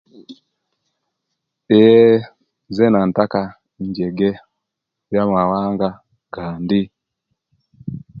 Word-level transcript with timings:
Eeeh 1.77 2.21
zeena 2.75 2.99
nttaka 3.09 3.41
injege 3.83 4.31
obyamumawanga 5.03 5.89
agandi 5.95 6.81